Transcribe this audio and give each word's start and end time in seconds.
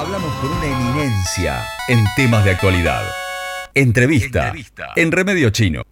Hablamos 0.00 0.32
con 0.36 0.50
una 0.50 0.64
eminencia 0.64 1.62
en 1.86 2.02
temas 2.16 2.42
de 2.42 2.52
actualidad. 2.52 3.02
Entrevista, 3.74 4.50
en 4.96 5.12
Remedio 5.12 5.50
Chino. 5.50 5.82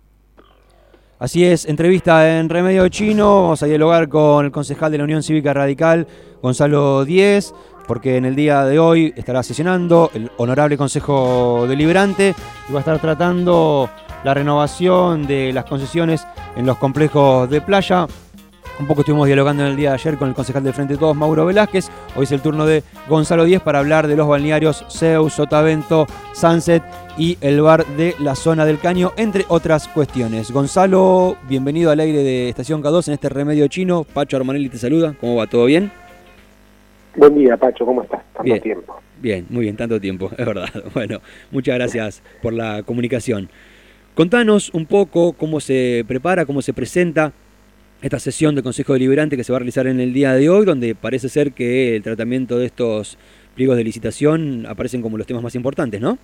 Así 1.18 1.44
es, 1.44 1.66
entrevista 1.66 2.38
en 2.38 2.48
Remedio 2.48 2.88
Chino. 2.88 3.42
Vamos 3.42 3.62
a 3.62 3.66
dialogar 3.66 4.08
con 4.08 4.46
el 4.46 4.50
concejal 4.50 4.90
de 4.92 4.96
la 4.96 5.04
Unión 5.04 5.22
Cívica 5.22 5.52
Radical, 5.52 6.06
Gonzalo 6.40 7.04
Díez, 7.04 7.52
porque 7.86 8.16
en 8.16 8.24
el 8.24 8.34
día 8.34 8.64
de 8.64 8.78
hoy 8.78 9.12
estará 9.14 9.42
sesionando 9.42 10.10
el 10.14 10.30
Honorable 10.38 10.78
Consejo 10.78 11.66
Deliberante 11.68 12.34
y 12.66 12.72
va 12.72 12.78
a 12.78 12.80
estar 12.80 12.98
tratando 13.00 13.90
la 14.24 14.32
renovación 14.32 15.26
de 15.26 15.52
las 15.52 15.66
concesiones 15.66 16.26
en 16.56 16.64
los 16.64 16.78
complejos 16.78 17.50
de 17.50 17.60
playa. 17.60 18.06
Un 18.78 18.86
poco 18.86 19.00
estuvimos 19.00 19.26
dialogando 19.26 19.64
en 19.64 19.70
el 19.70 19.76
día 19.76 19.88
de 19.90 19.94
ayer 19.96 20.16
con 20.16 20.28
el 20.28 20.34
concejal 20.36 20.62
del 20.62 20.72
Frente 20.72 20.94
de 20.94 21.00
Todos, 21.00 21.16
Mauro 21.16 21.44
Velázquez. 21.44 21.90
Hoy 22.14 22.22
es 22.22 22.30
el 22.30 22.40
turno 22.40 22.64
de 22.64 22.84
Gonzalo 23.08 23.44
Díez 23.44 23.60
para 23.60 23.80
hablar 23.80 24.06
de 24.06 24.14
los 24.14 24.28
balnearios 24.28 24.84
Zeus, 24.88 25.32
Sotavento, 25.32 26.06
Sunset 26.32 26.84
y 27.18 27.36
el 27.40 27.60
bar 27.60 27.84
de 27.96 28.14
la 28.20 28.36
zona 28.36 28.64
del 28.64 28.78
Caño, 28.78 29.12
entre 29.16 29.44
otras 29.48 29.88
cuestiones. 29.88 30.52
Gonzalo, 30.52 31.36
bienvenido 31.48 31.90
al 31.90 31.98
aire 31.98 32.22
de 32.22 32.48
Estación 32.48 32.80
K2 32.80 33.08
en 33.08 33.14
este 33.14 33.28
remedio 33.28 33.66
chino. 33.66 34.04
Pacho 34.04 34.36
Armanelli 34.36 34.68
te 34.68 34.78
saluda. 34.78 35.12
¿Cómo 35.20 35.34
va? 35.34 35.48
¿Todo 35.48 35.64
bien? 35.64 35.90
Buen 37.16 37.34
día, 37.34 37.56
Pacho. 37.56 37.84
¿Cómo 37.84 38.04
estás? 38.04 38.22
Tanto 38.32 38.44
bien, 38.44 38.60
tiempo. 38.60 38.96
Bien, 39.20 39.44
muy 39.50 39.62
bien, 39.62 39.76
tanto 39.76 40.00
tiempo, 40.00 40.30
es 40.38 40.46
verdad. 40.46 40.68
Bueno, 40.94 41.18
muchas 41.50 41.74
gracias 41.74 42.22
por 42.40 42.52
la 42.52 42.84
comunicación. 42.84 43.48
Contanos 44.14 44.70
un 44.72 44.86
poco 44.86 45.32
cómo 45.32 45.58
se 45.58 46.04
prepara, 46.06 46.46
cómo 46.46 46.62
se 46.62 46.72
presenta 46.72 47.32
esta 48.02 48.18
sesión 48.18 48.54
del 48.54 48.64
Consejo 48.64 48.92
Deliberante 48.92 49.36
que 49.36 49.44
se 49.44 49.52
va 49.52 49.56
a 49.56 49.60
realizar 49.60 49.86
en 49.86 50.00
el 50.00 50.12
día 50.12 50.32
de 50.34 50.48
hoy, 50.48 50.64
donde 50.64 50.94
parece 50.94 51.28
ser 51.28 51.52
que 51.52 51.96
el 51.96 52.02
tratamiento 52.02 52.58
de 52.58 52.66
estos 52.66 53.18
pliegos 53.54 53.76
de 53.76 53.84
licitación 53.84 54.66
aparecen 54.66 55.02
como 55.02 55.18
los 55.18 55.26
temas 55.26 55.42
más 55.42 55.54
importantes, 55.54 56.00
¿no? 56.00 56.16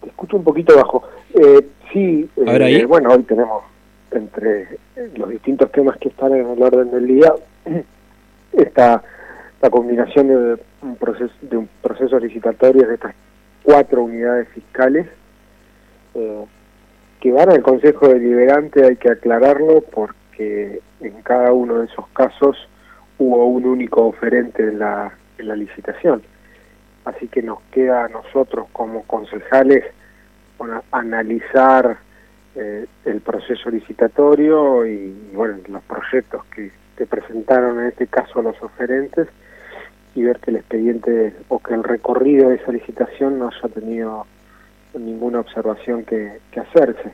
Te 0.00 0.08
escucho 0.08 0.36
un 0.36 0.44
poquito 0.44 0.74
bajo. 0.74 1.04
Eh, 1.34 1.66
sí, 1.92 2.28
eh, 2.36 2.84
bueno, 2.86 3.10
hoy 3.10 3.22
tenemos 3.22 3.62
entre 4.10 4.78
los 5.16 5.28
distintos 5.28 5.70
temas 5.70 5.96
que 5.98 6.08
están 6.08 6.34
en 6.34 6.50
el 6.50 6.62
orden 6.62 6.90
del 6.90 7.06
día 7.06 7.32
esta 8.52 9.02
la 9.62 9.70
combinación 9.70 10.28
de 10.28 10.58
un 10.82 10.96
proceso 10.96 11.32
de 11.42 11.56
un 11.56 11.68
proceso 11.82 12.18
licitatorio 12.18 12.88
de 12.88 12.94
estas 12.94 13.14
cuatro 13.62 14.02
unidades 14.02 14.48
fiscales 14.48 15.06
eh, 16.14 16.44
que 17.20 17.32
van 17.32 17.50
al 17.50 17.62
Consejo 17.62 18.08
Deliberante 18.08 18.84
hay 18.84 18.96
que 18.96 19.10
aclararlo 19.10 19.82
porque 19.82 20.80
en 21.00 21.22
cada 21.22 21.52
uno 21.52 21.80
de 21.80 21.86
esos 21.86 22.08
casos 22.08 22.56
hubo 23.18 23.46
un 23.46 23.66
único 23.66 24.06
oferente 24.06 24.62
en 24.62 24.78
la, 24.78 25.12
en 25.38 25.48
la 25.48 25.56
licitación. 25.56 26.22
Así 27.04 27.28
que 27.28 27.42
nos 27.42 27.60
queda 27.72 28.06
a 28.06 28.08
nosotros 28.08 28.68
como 28.72 29.04
concejales 29.04 29.84
analizar 30.90 31.98
eh, 32.54 32.86
el 33.04 33.20
proceso 33.20 33.70
licitatorio 33.70 34.86
y, 34.86 35.30
bueno, 35.32 35.58
los 35.68 35.82
proyectos 35.84 36.44
que, 36.46 36.70
que 36.96 37.06
presentaron 37.06 37.80
en 37.80 37.86
este 37.86 38.06
caso 38.06 38.42
los 38.42 38.60
oferentes 38.62 39.28
y 40.14 40.22
ver 40.22 40.38
que 40.40 40.50
el 40.50 40.56
expediente 40.56 41.34
o 41.48 41.58
que 41.60 41.74
el 41.74 41.84
recorrido 41.84 42.48
de 42.48 42.56
esa 42.56 42.72
licitación 42.72 43.38
no 43.38 43.48
haya 43.48 43.68
tenido 43.74 44.26
ninguna 44.98 45.40
observación 45.40 46.04
que, 46.04 46.40
hacerse. 46.58 47.12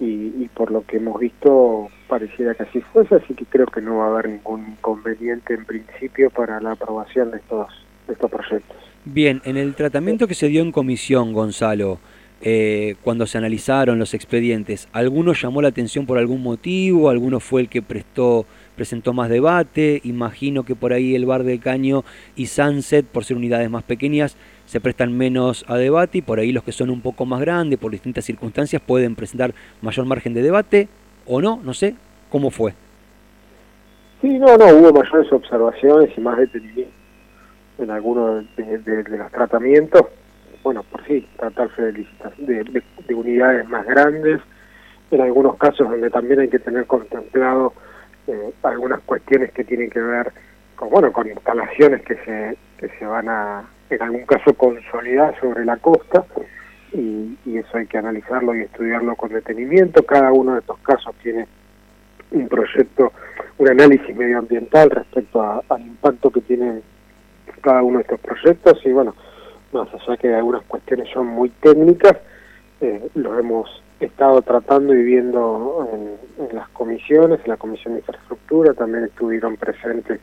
Y, 0.00 0.48
por 0.54 0.72
lo 0.72 0.84
que 0.84 0.96
hemos 0.96 1.20
visto 1.20 1.88
pareciera 2.08 2.54
que 2.54 2.64
así 2.64 2.80
fuese, 2.92 3.14
así 3.14 3.34
que 3.34 3.44
creo 3.44 3.66
que 3.66 3.80
no 3.80 3.98
va 3.98 4.06
a 4.06 4.08
haber 4.08 4.28
ningún 4.30 4.72
inconveniente 4.72 5.54
en 5.54 5.64
principio 5.64 6.28
para 6.30 6.60
la 6.60 6.72
aprobación 6.72 7.30
de 7.30 7.38
estos, 7.38 7.68
de 8.08 8.14
estos 8.14 8.30
proyectos. 8.30 8.76
Bien, 9.04 9.40
en 9.44 9.56
el 9.56 9.74
tratamiento 9.74 10.26
que 10.26 10.34
se 10.34 10.48
dio 10.48 10.60
en 10.60 10.72
comisión, 10.72 11.32
Gonzalo, 11.32 12.00
eh, 12.44 12.96
cuando 13.02 13.26
se 13.26 13.38
analizaron 13.38 13.98
los 13.98 14.14
expedientes, 14.14 14.88
¿alguno 14.92 15.32
llamó 15.32 15.62
la 15.62 15.68
atención 15.68 16.06
por 16.06 16.18
algún 16.18 16.42
motivo? 16.42 17.08
¿Alguno 17.08 17.40
fue 17.40 17.62
el 17.62 17.68
que 17.68 17.82
prestó 17.82 18.46
presentó 18.74 19.12
más 19.12 19.28
debate? 19.28 20.00
Imagino 20.04 20.64
que 20.64 20.74
por 20.74 20.92
ahí 20.92 21.14
el 21.14 21.24
Bar 21.24 21.44
del 21.44 21.60
Caño 21.60 22.04
y 22.34 22.46
Sunset, 22.46 23.06
por 23.06 23.24
ser 23.24 23.36
unidades 23.36 23.70
más 23.70 23.84
pequeñas, 23.84 24.36
se 24.66 24.80
prestan 24.80 25.16
menos 25.16 25.64
a 25.68 25.76
debate 25.76 26.18
y 26.18 26.22
por 26.22 26.40
ahí 26.40 26.50
los 26.50 26.64
que 26.64 26.72
son 26.72 26.90
un 26.90 27.00
poco 27.00 27.26
más 27.26 27.40
grandes, 27.40 27.78
por 27.78 27.92
distintas 27.92 28.24
circunstancias, 28.24 28.82
pueden 28.84 29.14
presentar 29.14 29.54
mayor 29.80 30.06
margen 30.06 30.34
de 30.34 30.42
debate 30.42 30.88
o 31.26 31.40
no, 31.40 31.60
no 31.62 31.74
sé, 31.74 31.94
¿cómo 32.28 32.50
fue? 32.50 32.74
Sí, 34.20 34.38
no, 34.38 34.56
no, 34.56 34.66
hubo 34.66 34.92
mayores 34.92 35.32
observaciones 35.32 36.10
y 36.16 36.20
más 36.20 36.38
detenimiento 36.38 36.92
en 37.78 37.90
algunos 37.90 38.44
de, 38.56 39.04
los 39.08 39.30
tratamientos. 39.30 40.02
Bueno, 40.62 40.82
por 40.84 41.04
sí, 41.06 41.26
tratarse 41.36 41.82
de, 41.82 42.06
de, 42.38 42.82
de, 43.06 43.14
unidades 43.14 43.68
más 43.68 43.84
grandes, 43.86 44.40
en 45.10 45.20
algunos 45.20 45.56
casos 45.56 45.88
donde 45.88 46.10
también 46.10 46.40
hay 46.40 46.48
que 46.48 46.58
tener 46.58 46.86
contemplado 46.86 47.72
eh, 48.26 48.52
algunas 48.62 49.00
cuestiones 49.00 49.52
que 49.52 49.64
tienen 49.64 49.90
que 49.90 50.00
ver 50.00 50.32
con, 50.76 50.90
bueno, 50.90 51.12
con 51.12 51.28
instalaciones 51.28 52.02
que 52.02 52.14
se, 52.24 52.56
que 52.78 52.88
se 52.98 53.04
van 53.04 53.28
a 53.28 53.64
en 53.94 54.02
algún 54.02 54.24
caso 54.24 54.54
consolidar 54.54 55.38
sobre 55.40 55.64
la 55.64 55.76
costa. 55.76 56.24
Y, 56.92 57.36
eso 57.44 57.76
hay 57.76 57.86
que 57.86 57.98
analizarlo 57.98 58.54
y 58.54 58.62
estudiarlo 58.62 59.14
con 59.14 59.30
detenimiento. 59.32 60.04
Cada 60.04 60.32
uno 60.32 60.54
de 60.54 60.60
estos 60.60 60.78
casos 60.78 61.14
tiene 61.22 61.46
un 62.30 62.48
proyecto, 62.48 63.12
un 63.58 63.68
análisis 63.68 64.16
medioambiental 64.16 64.90
respecto 64.90 65.62
al 65.68 65.80
impacto 65.80 66.30
que 66.30 66.40
tiene 66.40 66.80
cada 67.60 67.82
uno 67.82 67.98
de 67.98 68.02
estos 68.02 68.20
proyectos. 68.20 68.80
Y 68.84 68.92
bueno, 68.92 69.14
más 69.72 69.88
allá 69.94 70.16
que 70.16 70.34
algunas 70.34 70.62
cuestiones 70.64 71.08
son 71.12 71.26
muy 71.26 71.50
técnicas, 71.50 72.16
eh, 72.80 73.08
lo 73.14 73.38
hemos 73.38 73.82
estado 74.00 74.42
tratando 74.42 74.94
y 74.94 75.02
viendo 75.02 75.88
en, 75.92 76.56
las 76.56 76.68
comisiones, 76.70 77.40
en 77.44 77.50
la 77.50 77.56
Comisión 77.56 77.94
de 77.94 78.00
Infraestructura 78.00 78.74
también 78.74 79.04
estuvieron 79.04 79.56
presentes 79.56 80.20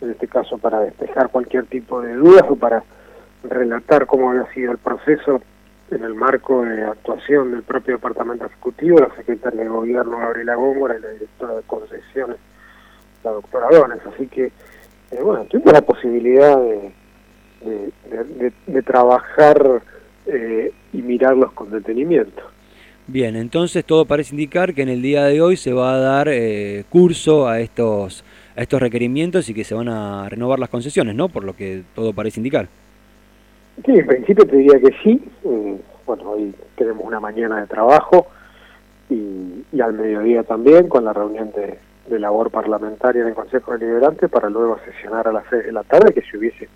en 0.00 0.10
este 0.10 0.26
caso 0.26 0.58
para 0.58 0.80
despejar 0.80 1.30
cualquier 1.30 1.66
tipo 1.66 2.00
de 2.00 2.14
dudas 2.14 2.44
o 2.48 2.56
para 2.56 2.82
relatar 3.44 4.06
cómo 4.06 4.30
había 4.30 4.50
sido 4.52 4.72
el 4.72 4.78
proceso 4.78 5.40
en 5.90 6.02
el 6.02 6.14
marco 6.14 6.62
de 6.62 6.84
actuación 6.84 7.52
del 7.52 7.62
propio 7.62 7.94
Departamento 7.94 8.46
Ejecutivo, 8.46 8.98
la 8.98 9.14
Secretaria 9.14 9.62
de 9.62 9.68
Gobierno 9.68 10.18
Gabriela 10.18 10.54
Góngora 10.56 10.98
y 10.98 11.00
la 11.00 11.08
Directora 11.10 11.54
de 11.54 11.62
Concesiones, 11.62 12.36
la 13.22 13.30
doctora 13.30 13.68
Dones. 13.70 14.00
Así 14.06 14.26
que, 14.26 14.46
eh, 14.46 15.22
bueno, 15.22 15.44
tuvimos 15.44 15.72
la 15.72 15.82
posibilidad 15.82 16.56
de, 16.58 16.92
de, 17.66 18.82
trabajar 18.82 19.82
eh, 20.26 20.72
y 20.92 21.02
mirarlos 21.02 21.52
con 21.52 21.70
detenimiento. 21.70 22.42
Bien, 23.08 23.36
entonces 23.36 23.84
todo 23.84 24.04
parece 24.04 24.34
indicar 24.34 24.74
que 24.74 24.82
en 24.82 24.88
el 24.88 25.02
día 25.02 25.24
de 25.24 25.40
hoy 25.40 25.56
se 25.56 25.72
va 25.72 25.94
a 25.94 25.98
dar 25.98 26.28
eh, 26.28 26.84
curso 26.88 27.46
a 27.46 27.60
estos 27.60 28.24
a 28.56 28.62
estos 28.62 28.80
requerimientos 28.80 29.48
y 29.48 29.54
que 29.54 29.64
se 29.64 29.74
van 29.74 29.88
a 29.88 30.28
renovar 30.28 30.58
las 30.58 30.70
concesiones, 30.70 31.14
¿no? 31.14 31.28
Por 31.28 31.44
lo 31.44 31.54
que 31.54 31.82
todo 31.94 32.12
parece 32.12 32.40
indicar. 32.40 32.68
Sí, 33.84 33.92
en 33.92 34.06
principio 34.06 34.46
te 34.46 34.56
diría 34.56 34.80
que 34.80 34.94
sí. 35.02 35.22
Eh, 35.44 35.76
bueno, 36.06 36.30
hoy 36.30 36.54
tenemos 36.76 37.04
una 37.04 37.20
mañana 37.20 37.60
de 37.60 37.66
trabajo 37.66 38.26
y, 39.10 39.80
al 39.80 39.92
mediodía 39.92 40.42
también 40.42 40.88
con 40.88 41.04
la 41.04 41.12
reunión 41.12 41.52
de, 41.52 41.78
labor 42.18 42.50
parlamentaria 42.50 43.22
en 43.22 43.28
el 43.28 43.34
Consejo 43.34 43.76
Deliberante 43.76 44.28
para 44.28 44.48
luego 44.48 44.78
sesionar 44.84 45.28
a 45.28 45.32
las 45.32 45.44
6 45.50 45.66
de 45.66 45.72
la 45.72 45.82
tarde, 45.82 46.14
que 46.14 46.22
si 46.22 46.36
hubiese 46.36 46.68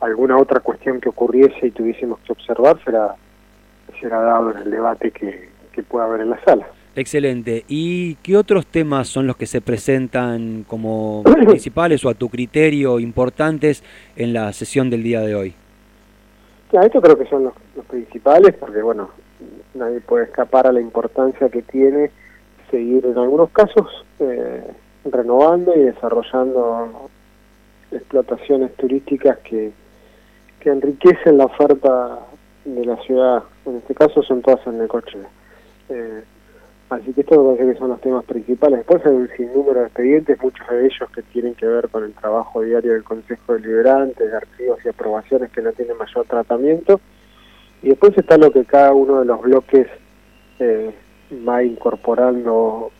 alguna 0.00 0.38
otra 0.38 0.60
cuestión 0.60 1.00
que 1.00 1.08
ocurriese 1.08 1.66
y 1.66 1.70
tuviésemos 1.70 2.18
que 2.20 2.32
observar, 2.32 2.82
será, 2.84 3.14
será 4.00 4.20
dado 4.20 4.52
en 4.52 4.58
el 4.58 4.70
debate 4.70 5.10
que, 5.10 5.48
que 5.72 5.82
pueda 5.82 6.06
haber 6.06 6.20
en 6.22 6.30
la 6.30 6.44
sala. 6.44 6.66
Excelente. 6.98 7.64
¿Y 7.68 8.16
qué 8.16 8.36
otros 8.36 8.66
temas 8.66 9.06
son 9.08 9.26
los 9.28 9.36
que 9.36 9.46
se 9.46 9.60
presentan 9.60 10.64
como 10.66 11.22
principales 11.46 12.04
o 12.04 12.08
a 12.08 12.14
tu 12.14 12.28
criterio 12.28 12.98
importantes 12.98 13.84
en 14.16 14.32
la 14.32 14.52
sesión 14.52 14.90
del 14.90 15.04
día 15.04 15.20
de 15.20 15.34
hoy? 15.36 15.54
Ya, 16.72 16.80
esto 16.80 17.00
creo 17.00 17.16
que 17.16 17.26
son 17.26 17.44
los, 17.44 17.54
principales 17.86 18.54
porque, 18.58 18.82
bueno, 18.82 19.10
nadie 19.74 20.00
puede 20.00 20.24
escapar 20.24 20.66
a 20.66 20.72
la 20.72 20.80
importancia 20.80 21.48
que 21.48 21.62
tiene 21.62 22.10
seguir 22.70 23.06
en 23.06 23.16
algunos 23.16 23.50
casos 23.50 23.86
eh, 24.18 24.64
renovando 25.04 25.74
y 25.74 25.84
desarrollando 25.84 27.08
explotacionas 27.92 28.72
turísticas 28.72 29.38
que, 29.38 29.72
que 30.60 30.70
enriquecen 30.70 31.38
la 31.38 31.46
oferta 31.46 32.20
de 32.64 32.84
la 32.84 32.96
ciudad. 33.02 33.44
En 33.66 33.76
este 33.76 33.94
caso 33.94 34.22
son 34.22 34.42
todas 34.42 34.66
en 34.66 34.78
Necochea. 34.78 35.28
Eh, 35.88 36.22
Así 36.90 37.12
que 37.12 37.20
esto 37.20 37.42
me 37.42 37.54
parece 37.54 37.74
que 37.74 37.78
son 37.78 37.90
los 37.90 38.00
temas 38.00 38.24
principales. 38.24 38.78
Después 38.78 39.04
hay 39.04 39.12
un 39.12 39.28
sinnúmero 39.36 39.80
de 39.80 39.86
expedientes, 39.86 40.42
muchos 40.42 40.66
de 40.68 40.86
ellos 40.86 41.10
que 41.14 41.22
tienen 41.22 41.54
que 41.54 41.66
ver 41.66 41.88
con 41.90 42.02
el 42.02 42.14
trabajo 42.14 42.62
diario 42.62 42.94
del 42.94 43.04
Consejo 43.04 43.54
Deliberante, 43.54 44.26
de 44.26 44.34
archivos 44.34 44.78
y 44.84 44.88
aprobaciones 44.88 45.50
que 45.50 45.60
no 45.60 45.72
tienen 45.72 45.98
mayor 45.98 46.24
tratamiento. 46.26 46.98
Y 47.82 47.90
después 47.90 48.16
está 48.16 48.38
lo 48.38 48.50
que 48.50 48.64
cada 48.64 48.94
uno 48.94 49.20
de 49.20 49.26
los 49.26 49.40
bloques 49.42 49.86
eh, 50.60 50.94
va 51.46 51.62
incorporando 51.62 52.90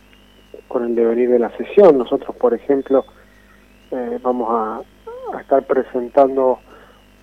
con 0.67 0.85
el 0.85 0.93
devenir 0.93 1.31
de 1.31 1.39
la 1.39 1.49
sesión. 1.57 1.97
Nosotros, 1.97 2.35
por 2.35 2.53
ejemplo, 2.53 3.05
eh, 3.89 4.19
vamos 4.21 4.49
a, 4.51 4.81
estar 5.39 5.63
presentando 5.65 6.59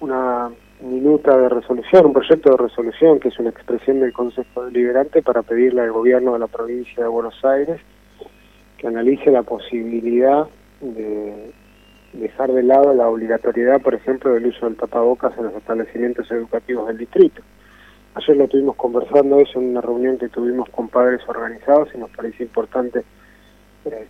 una 0.01 0.51
minuta 0.81 1.37
de 1.37 1.49
resolución, 1.49 2.07
un 2.07 2.13
proyecto 2.13 2.51
de 2.51 2.57
resolución 2.57 3.19
que 3.19 3.29
es 3.29 3.39
una 3.39 3.51
expresión 3.51 4.01
del 4.01 4.13
Consejo 4.13 4.67
Deliberante 4.67 5.23
para 5.23 5.43
pedirle 5.43 5.83
al 5.83 5.93
gobierno 5.93 6.35
de 6.35 6.39
la 6.39 6.47
provincia 6.47 7.03
de 7.03 7.09
Buenos 7.09 7.43
Aires 7.45 7.81
que 8.77 8.87
analice 8.87 9.31
la 9.31 9.43
posibilidad 9.43 10.47
de 10.81 11.53
dejar 12.13 12.53
de 12.53 12.63
lado 12.63 12.93
la 12.95 13.09
obligatoriedad, 13.09 13.81
por 13.81 13.95
ejemplo, 13.95 14.33
del 14.33 14.47
uso 14.47 14.67
del 14.67 14.77
tapabocas 14.77 15.37
en 15.39 15.45
los 15.45 15.55
establecimientos 15.55 16.31
educativos 16.31 16.89
del 16.89 16.99
distrito. 16.99 17.43
Ayer 18.15 18.37
lo 18.37 18.45
estuvimos 18.45 18.77
conversando 18.77 19.41
eso 19.41 19.59
en 19.59 19.71
una 19.71 19.81
reunión 19.81 20.19
que 20.19 20.29
tuvimos 20.29 20.69
con 20.71 20.89
padres 20.89 21.21
organizados 21.27 21.89
y 21.95 21.99
nos 21.99 22.11
parece 22.11 22.45
importante 22.45 23.05
eh, 23.85 24.07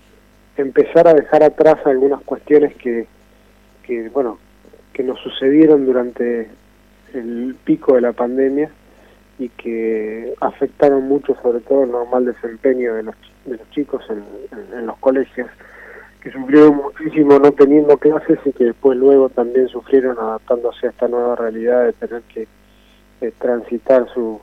empezar 0.56 1.08
a 1.08 1.14
dejar 1.14 1.42
atrás 1.42 1.76
algunas 1.84 2.22
cuestiones 2.22 2.74
que, 2.76 3.06
que, 3.82 4.08
bueno, 4.10 4.38
que 4.96 5.02
nos 5.02 5.20
sucedieron 5.20 5.84
durante 5.84 6.48
el 7.12 7.54
pico 7.64 7.96
de 7.96 8.00
la 8.00 8.14
pandemia 8.14 8.70
y 9.38 9.50
que 9.50 10.34
afectaron 10.40 11.06
mucho 11.06 11.36
sobre 11.42 11.60
todo 11.60 11.84
el 11.84 11.90
normal 11.90 12.24
desempeño 12.24 12.94
de 12.94 13.02
los, 13.02 13.14
de 13.44 13.58
los 13.58 13.70
chicos 13.72 14.02
en 14.10 14.86
los 14.86 14.96
colegios 14.96 15.50
que 16.22 16.32
sufrieron 16.32 16.76
muchísimo 16.76 17.38
no 17.38 17.52
teniendo 17.52 17.98
clases 17.98 18.38
y 18.46 18.52
que 18.52 18.64
después 18.64 18.96
luego 18.96 19.28
también 19.28 19.68
sufrieron 19.68 20.18
adaptándose 20.18 20.86
a 20.86 20.90
esta 20.90 21.08
nueva 21.08 21.36
realidad 21.36 21.84
de 21.84 21.92
tener 21.92 22.22
que 22.22 22.48
eh, 23.20 23.32
transitar 23.38 24.08
su, 24.14 24.40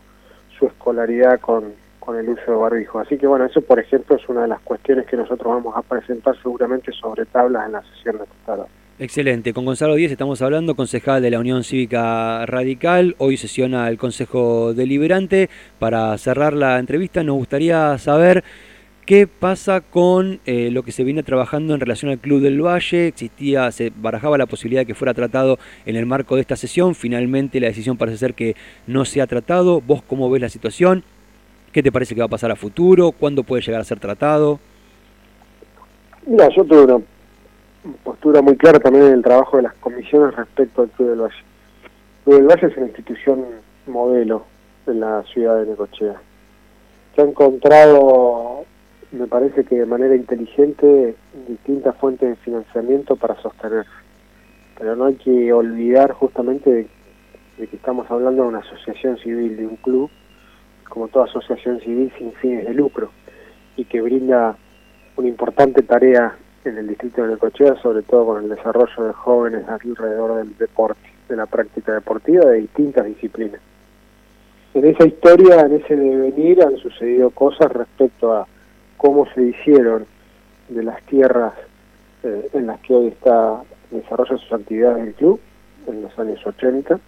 su 0.59 0.67
escolaridad 0.67 1.39
con, 1.39 1.73
con 1.99 2.15
el 2.15 2.29
uso 2.29 2.51
de 2.51 2.57
barbijo. 2.57 2.99
Así 2.99 3.17
que 3.17 3.25
bueno, 3.25 3.45
eso 3.45 3.59
por 3.61 3.79
ejemplo 3.79 4.17
es 4.17 4.29
una 4.29 4.43
de 4.43 4.49
las 4.49 4.61
cuestiones 4.61 5.07
que 5.07 5.17
nosotros 5.17 5.51
vamos 5.51 5.75
a 5.75 5.81
presentar 5.81 6.39
seguramente 6.43 6.91
sobre 6.91 7.25
tablas 7.25 7.65
en 7.65 7.71
la 7.71 7.81
sesión 7.81 8.19
de 8.19 8.25
esta 8.25 8.45
tarde. 8.45 8.82
Excelente. 8.99 9.53
Con 9.53 9.65
Gonzalo 9.65 9.95
Díez 9.95 10.11
estamos 10.11 10.41
hablando, 10.43 10.75
concejal 10.75 11.21
de 11.21 11.31
la 11.31 11.39
Unión 11.39 11.63
Cívica 11.63 12.45
Radical. 12.45 13.15
Hoy 13.17 13.37
sesiona 13.37 13.89
el 13.89 13.97
Consejo 13.97 14.73
Deliberante. 14.75 15.49
Para 15.79 16.15
cerrar 16.19 16.53
la 16.53 16.77
entrevista 16.77 17.23
nos 17.23 17.37
gustaría 17.37 17.97
saber 17.97 18.43
¿Qué 19.05 19.27
pasa 19.27 19.81
con 19.81 20.39
eh, 20.45 20.69
lo 20.71 20.83
que 20.83 20.93
se 20.93 21.03
viene 21.03 21.23
trabajando 21.23 21.73
en 21.73 21.81
relación 21.81 22.09
al 22.09 22.19
Club 22.19 22.39
del 22.39 22.65
Valle? 22.65 23.07
Existía, 23.07 23.69
se 23.73 23.91
barajaba 23.93 24.37
la 24.37 24.45
posibilidad 24.45 24.83
de 24.83 24.85
que 24.85 24.95
fuera 24.95 25.13
tratado 25.13 25.59
en 25.85 25.97
el 25.97 26.05
marco 26.05 26.35
de 26.35 26.41
esta 26.41 26.55
sesión. 26.55 26.95
Finalmente 26.95 27.59
la 27.59 27.67
decisión 27.67 27.97
parece 27.97 28.17
ser 28.17 28.33
que 28.33 28.55
no 28.87 29.03
se 29.03 29.19
ha 29.19 29.27
tratado. 29.27 29.81
¿Vos 29.81 30.03
cómo 30.07 30.29
ves 30.29 30.41
la 30.41 30.47
situación? 30.47 31.03
¿Qué 31.73 31.83
te 31.83 31.91
parece 31.91 32.15
que 32.15 32.21
va 32.21 32.27
a 32.27 32.29
pasar 32.29 32.51
a 32.51 32.55
futuro? 32.55 33.11
¿Cuándo 33.11 33.43
puede 33.43 33.61
llegar 33.61 33.81
a 33.81 33.83
ser 33.83 33.99
tratado? 33.99 34.61
Mira, 36.25 36.47
yo 36.55 36.63
tuve 36.63 36.83
una 36.83 36.99
postura 38.03 38.41
muy 38.41 38.57
clara 38.57 38.79
también 38.79 39.05
en 39.05 39.13
el 39.13 39.23
trabajo 39.23 39.57
de 39.57 39.63
las 39.63 39.73
comisiones 39.75 40.35
respecto 40.35 40.83
al 40.83 40.89
Club 40.89 41.09
del 41.09 41.21
Valle. 41.21 41.35
El 41.35 42.23
Club 42.23 42.35
del 42.35 42.47
Valle 42.47 42.67
es 42.67 42.77
una 42.77 42.85
institución 42.87 43.45
modelo 43.87 44.45
en 44.87 44.99
la 44.99 45.23
ciudad 45.23 45.59
de 45.59 45.67
Necochea. 45.67 46.21
Se 47.15 47.21
ha 47.21 47.25
encontrado 47.25 48.65
me 49.13 49.27
parece 49.27 49.63
que 49.63 49.75
de 49.75 49.85
manera 49.85 50.15
inteligente 50.15 51.15
distintas 51.47 51.95
fuentes 51.97 52.29
de 52.29 52.35
financiamiento 52.37 53.15
para 53.15 53.39
sostenerse. 53.41 53.91
Pero 54.77 54.95
no 54.95 55.05
hay 55.05 55.15
que 55.15 55.53
olvidar 55.53 56.13
justamente 56.13 56.69
de, 57.57 57.67
que 57.67 57.75
estamos 57.75 58.09
hablando 58.09 58.41
de 58.41 58.49
una 58.49 58.59
asociación 58.59 59.17
civil, 59.19 59.55
de 59.55 59.67
un 59.67 59.75
club, 59.77 60.09
como 60.89 61.07
toda 61.09 61.25
asociación 61.25 61.79
civil 61.81 62.11
sin 62.17 62.33
fines 62.33 62.65
de 62.65 62.73
lucro, 62.73 63.11
y 63.77 63.85
que 63.85 64.01
brinda 64.01 64.57
una 65.15 65.27
importante 65.27 65.83
tarea 65.83 66.35
en 66.65 66.77
el 66.77 66.87
distrito 66.87 67.23
de 67.23 67.29
Necochea, 67.29 67.75
sobre 67.81 68.01
todo 68.03 68.25
con 68.25 68.43
el 68.43 68.49
desarrollo 68.49 69.03
de 69.03 69.13
jóvenes 69.13 69.65
alrededor 69.67 70.37
del 70.37 70.57
deporte, 70.57 71.01
de 71.29 71.35
la 71.35 71.45
práctica 71.45 71.93
deportiva 71.93 72.45
de 72.45 72.59
distintas 72.59 73.05
disciplinas. 73.05 73.61
En 74.73 74.85
esa 74.85 75.05
historia, 75.05 75.61
en 75.61 75.73
ese 75.73 75.95
devenir, 75.95 76.63
han 76.63 76.77
sucedido 76.77 77.29
cosas 77.29 77.71
respecto 77.71 78.33
a 78.33 78.47
cómo 78.97 79.27
se 79.33 79.43
hicieron 79.43 80.05
de 80.69 80.83
las 80.83 81.01
tierras 81.03 81.53
eh, 82.23 82.49
en 82.53 82.67
las 82.67 82.79
que 82.81 82.93
hoy 82.93 83.07
está 83.07 83.61
desarrolla 83.91 84.37
sus 84.37 84.51
actividades 84.53 85.07
el 85.07 85.13
club 85.13 85.39
en 85.87 86.01
los 86.01 86.17
años 86.17 86.39
80, 86.45 86.99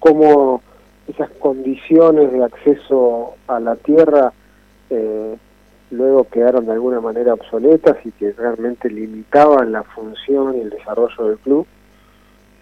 cómo 0.00 0.62
esas 1.06 1.30
condiciones 1.38 2.32
de 2.32 2.44
acceso 2.44 3.34
a 3.46 3.60
la 3.60 3.76
tierra 3.76 4.32
luego 5.90 6.24
quedaron 6.24 6.66
de 6.66 6.72
alguna 6.72 7.00
manera 7.00 7.34
obsoletas 7.34 7.96
y 8.04 8.12
que 8.12 8.32
realmente 8.32 8.88
limitaban 8.88 9.72
la 9.72 9.82
función 9.82 10.56
y 10.56 10.60
el 10.60 10.70
desarrollo 10.70 11.28
del 11.28 11.38
club. 11.38 11.66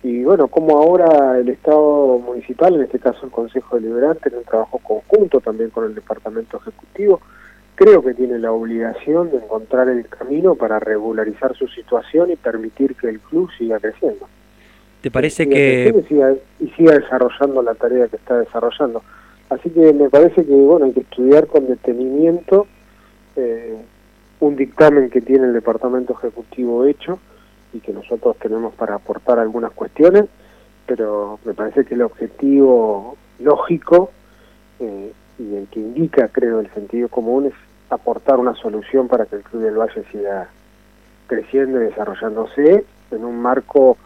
Y 0.03 0.25
bueno, 0.25 0.49
como 0.49 0.79
ahora 0.79 1.39
el 1.39 1.49
Estado 1.49 2.19
municipal, 2.19 2.75
en 2.75 2.83
este 2.83 2.99
caso 2.99 3.27
el 3.27 3.33
Consejo 3.33 3.77
Deliberante, 3.77 4.29
en 4.29 4.37
un 4.37 4.45
trabajo 4.45 4.79
conjunto 4.79 5.41
también 5.41 5.71
con 5.71 5.85
el 5.85 5.95
Departamento 5.95 6.59
Ejecutivo, 6.59 7.21
creo 7.75 8.03
que 8.03 8.15
tiene 8.15 8.39
la 8.39 8.53
obligación 8.53 9.31
de 9.31 9.39
encontrar 9.39 9.89
el 9.89 10.07
camino 10.09 10.55
para 10.55 10.79
regularizar 10.79 11.55
su 11.57 11.67
situación 11.69 12.31
y 12.31 12.37
permitir 12.37 12.95
que 12.95 13.09
el 13.09 13.21
club 13.21 13.51
siga 13.59 13.79
creciendo. 13.81 14.27
¿Te 15.01 15.11
parece 15.11 15.49
que...? 15.49 15.95
Y 16.61 16.69
siga, 16.71 16.93
desarrollando 16.93 17.63
la 17.63 17.75
tarea 17.75 18.09
que 18.09 18.17
está 18.17 18.39
desarrollando. 18.39 19.03
Así 19.51 19.71
que 19.71 19.93
me 19.93 20.11
parece 20.11 20.45
que 20.45 20.53
bueno 20.53 20.87
hay 20.87 20.93
que 20.93 21.01
estudiar 21.01 21.47
con 21.47 21.67
detenimiento 21.67 22.67
eh, 23.39 23.77
un 24.41 24.57
dictamen 24.57 25.11
que 25.11 25.21
tiene 25.21 25.47
el 25.47 25.53
Departamento 25.53 26.13
Ejecutivo 26.13 26.85
hecho 26.85 27.21
y 27.73 27.79
que 27.79 27.93
nosotros 27.93 28.37
tenemos 28.39 28.75
para 28.75 28.97
aportar 28.97 29.39
algunas 29.39 29.73
cuestiones, 29.73 30.25
pero 30.87 31.39
me 31.45 31.55
parece 31.55 31.85
que 31.85 31.95
el 31.95 32.03
objetivo 32.03 33.17
lógico 33.39 34.11
eh, 34.81 35.13
y 35.39 35.55
el 35.55 35.69
que 35.69 35.79
indica, 35.79 36.29
creo, 36.29 36.59
el 36.59 36.69
sentido 36.75 37.09
común 37.09 37.47
es 37.47 37.55
aportar 37.91 38.39
una 38.41 38.55
solución 38.57 39.07
para 39.07 39.27
que 39.27 39.37
el 39.37 39.43
Club 39.43 39.63
del 39.63 39.79
Valle 39.79 40.05
siga 40.11 40.49
creciendo 41.29 41.81
y 41.81 41.85
desarrollándose 41.85 42.85
en 43.13 43.25
un 43.25 43.41
marco 43.41 43.97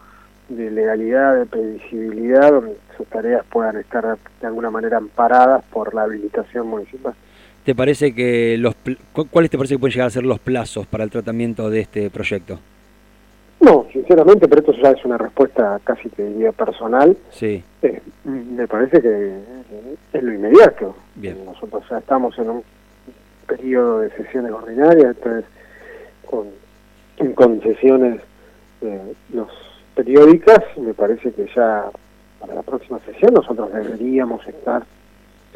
de 0.48 0.70
legalidad, 0.70 1.36
de 1.36 1.46
previsibilidad, 1.46 2.52
donde 2.52 2.76
sus 2.96 3.06
tareas 3.06 3.44
puedan 3.50 3.78
estar 3.78 4.18
de 4.40 4.46
alguna 4.46 4.70
manera 4.70 4.98
amparadas 4.98 5.64
por 5.72 5.94
la 5.94 6.02
habilitación 6.02 6.66
municipal. 6.66 7.14
¿Te 7.64 7.74
parece 7.76 8.12
que 8.12 8.56
los 8.58 8.74
cuáles 9.30 9.50
te 9.50 9.56
parece 9.56 9.74
que 9.74 9.78
pueden 9.78 9.92
llegar 9.92 10.08
a 10.08 10.10
ser 10.10 10.24
los 10.24 10.40
plazos 10.40 10.86
para 10.86 11.04
el 11.04 11.10
tratamiento 11.10 11.70
de 11.70 11.80
este 11.80 12.10
proyecto? 12.10 12.58
No, 13.60 13.86
sinceramente, 13.92 14.48
pero 14.48 14.60
esto 14.60 14.72
ya 14.82 14.90
es 14.90 15.04
una 15.04 15.16
respuesta 15.16 15.80
casi 15.84 16.08
te 16.08 16.28
diría 16.28 16.50
personal. 16.50 17.16
Sí. 17.30 17.62
Eh, 17.82 18.00
me 18.24 18.66
parece 18.66 19.00
que 19.00 19.32
es 20.12 20.22
lo 20.22 20.32
inmediato. 20.32 20.96
Bien. 21.14 21.44
Nosotros 21.44 21.84
ya 21.88 21.98
estamos 21.98 22.36
en 22.38 22.50
un 22.50 22.64
periodo 23.46 24.00
de 24.00 24.10
sesiones 24.10 24.50
ordinarias, 24.50 25.16
entonces 25.16 25.44
con, 26.28 26.48
en 27.18 27.32
concesiones 27.34 28.20
eh, 28.80 29.14
los 29.32 29.48
periódicas, 29.94 30.58
me 30.78 30.94
parece 30.94 31.32
que 31.32 31.46
ya 31.54 31.84
para 32.40 32.54
la 32.54 32.62
próxima 32.62 32.98
sesión 33.06 33.34
nosotros 33.34 33.72
deberíamos 33.72 34.44
estar 34.48 34.82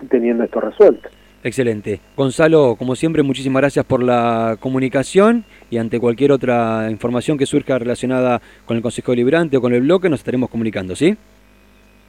teniendo 0.08 0.44
esto 0.44 0.60
resuelto. 0.60 1.08
Excelente. 1.46 2.00
Gonzalo, 2.16 2.74
como 2.76 2.96
siempre, 2.96 3.22
muchísimas 3.22 3.60
gracias 3.60 3.84
por 3.84 4.02
la 4.02 4.56
comunicación 4.58 5.44
y 5.70 5.76
ante 5.78 6.00
cualquier 6.00 6.32
otra 6.32 6.88
información 6.90 7.38
que 7.38 7.46
surja 7.46 7.78
relacionada 7.78 8.42
con 8.64 8.76
el 8.76 8.82
Consejo 8.82 9.12
Deliberante 9.12 9.56
o 9.56 9.60
con 9.60 9.72
el 9.72 9.82
bloque, 9.82 10.08
nos 10.08 10.18
estaremos 10.18 10.50
comunicando, 10.50 10.96
¿sí? 10.96 11.16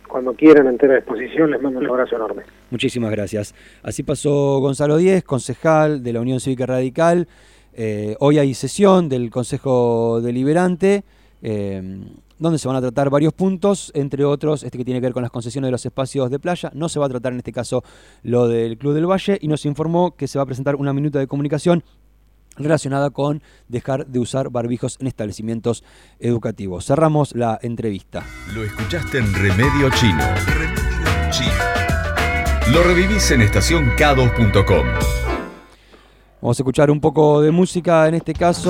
cuando 0.08 0.34
quieran, 0.34 0.66
entera 0.66 0.96
disposición, 0.96 1.52
les 1.52 1.62
mando 1.62 1.80
un 1.80 1.86
abrazo 1.86 2.16
enorme. 2.16 2.42
Muchísimas 2.72 3.12
gracias. 3.12 3.54
Así 3.84 4.02
pasó 4.02 4.58
Gonzalo 4.60 4.98
Díez, 4.98 5.24
concejal 5.24 6.02
de 6.02 6.14
la 6.14 6.22
Unión 6.22 6.40
Cívica 6.40 6.66
Radical. 6.66 7.28
Eh, 7.74 8.16
hoy 8.20 8.40
hay 8.40 8.56
sesión 8.56 9.08
del 9.08 9.30
Consejo 9.30 10.20
Deliberante. 10.20 11.04
Eh, 11.44 12.00
donde 12.40 12.60
se 12.60 12.68
van 12.68 12.78
a 12.78 12.82
tratar 12.82 13.10
varios 13.10 13.34
puntos, 13.34 13.92
entre 13.96 14.26
otros 14.26 14.64
este 14.64 14.78
que 14.78 14.86
tiene 14.86 15.00
que 15.00 15.08
ver 15.08 15.14
con 15.14 15.24
las 15.24 15.32
concesiones 15.32 15.68
de 15.68 15.72
los 15.72 15.86
espacios 15.86 16.30
de 16.30 16.40
playa. 16.40 16.72
No 16.74 16.90
se 16.90 17.00
va 17.00 17.06
a 17.06 17.10
tratar 17.10 17.34
en 17.34 17.40
este 17.40 17.52
caso 17.52 17.84
lo 18.24 18.48
del 18.48 18.78
Club 18.78 18.94
del 18.94 19.10
Valle 19.10 19.38
y 19.42 19.48
nos 19.48 19.66
informó 19.66 20.16
que 20.16 20.28
se 20.28 20.38
va 20.38 20.44
a 20.44 20.46
presentar 20.46 20.76
una 20.76 20.94
minuta 20.94 21.20
de 21.20 21.28
comunicación 21.28 21.84
relacionada 22.58 23.10
con 23.12 23.42
dejar 23.68 24.08
de 24.08 24.20
usar 24.20 24.50
barbijos 24.50 24.98
en 25.00 25.08
establecimientos 25.08 25.84
educativos. 26.20 26.86
Cerramos 26.86 27.36
la 27.36 27.60
entrevista. 27.62 28.24
Lo 28.54 28.64
escuchaste 28.64 29.20
en 29.20 29.34
Remedio 29.34 29.90
Chino. 29.92 30.24
Remedio 30.48 31.32
Chino. 31.32 31.78
Lo 32.74 32.84
revivís 32.84 33.32
en 33.32 33.42
estacionk2.com. 33.42 34.86
Vamos 36.42 36.60
a 36.60 36.62
escuchar 36.62 36.92
un 36.92 37.00
poco 37.00 37.42
de 37.42 37.52
música 37.52 38.08
en 38.08 38.16
este 38.16 38.34
caso. 38.34 38.62